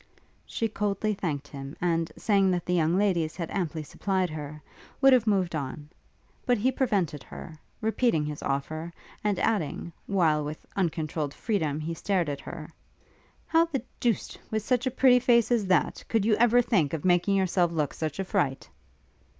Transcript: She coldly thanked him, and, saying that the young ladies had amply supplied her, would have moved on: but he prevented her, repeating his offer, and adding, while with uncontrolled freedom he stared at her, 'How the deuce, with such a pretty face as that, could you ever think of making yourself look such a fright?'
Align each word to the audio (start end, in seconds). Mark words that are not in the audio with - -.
She 0.47 0.67
coldly 0.67 1.13
thanked 1.13 1.47
him, 1.49 1.77
and, 1.79 2.11
saying 2.17 2.49
that 2.49 2.65
the 2.65 2.73
young 2.73 2.97
ladies 2.97 3.35
had 3.35 3.51
amply 3.51 3.83
supplied 3.83 4.31
her, 4.31 4.59
would 4.99 5.13
have 5.13 5.27
moved 5.27 5.55
on: 5.55 5.91
but 6.43 6.57
he 6.57 6.71
prevented 6.71 7.21
her, 7.21 7.59
repeating 7.81 8.25
his 8.25 8.41
offer, 8.41 8.91
and 9.23 9.37
adding, 9.37 9.93
while 10.07 10.43
with 10.43 10.65
uncontrolled 10.75 11.35
freedom 11.35 11.79
he 11.81 11.93
stared 11.93 12.29
at 12.29 12.41
her, 12.41 12.71
'How 13.45 13.65
the 13.65 13.83
deuce, 13.99 14.35
with 14.49 14.63
such 14.63 14.87
a 14.87 14.89
pretty 14.89 15.19
face 15.19 15.51
as 15.51 15.67
that, 15.67 16.03
could 16.07 16.25
you 16.25 16.33
ever 16.37 16.63
think 16.63 16.93
of 16.93 17.05
making 17.05 17.35
yourself 17.35 17.71
look 17.71 17.93
such 17.93 18.17
a 18.17 18.23
fright?' 18.25 18.67